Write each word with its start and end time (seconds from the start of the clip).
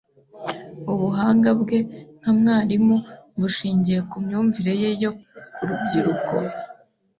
Ubuhanga 0.93 1.49
bwe 1.61 1.77
nka 2.19 2.31
mwarimu 2.39 2.97
bushingiye 3.39 3.99
ku 4.09 4.15
myumvire 4.25 4.73
ye 4.81 5.09
ku 5.53 5.61
rubyiruko. 5.67 6.35